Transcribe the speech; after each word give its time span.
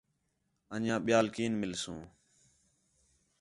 انجیاں 0.73 0.99
ٻیال 1.05 1.25
کین 1.35 1.53
مِلسوں 1.61 1.99